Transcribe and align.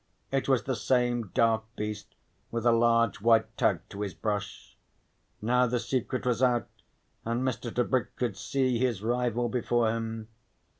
It 0.31 0.49
was 0.49 0.63
the 0.63 0.75
same 0.75 1.27
dark 1.35 1.63
beast 1.75 2.15
with 2.49 2.65
a 2.65 2.71
large 2.71 3.21
white 3.21 3.55
tag 3.55 3.81
to 3.89 4.01
his 4.01 4.15
brush. 4.15 4.75
Now 5.43 5.67
the 5.67 5.77
secret 5.79 6.25
was 6.25 6.41
out 6.41 6.67
and 7.23 7.43
Mr. 7.43 7.71
Tebrick 7.71 8.15
could 8.15 8.35
see 8.35 8.79
his 8.79 9.03
rival 9.03 9.47
before 9.47 9.91
him. 9.91 10.27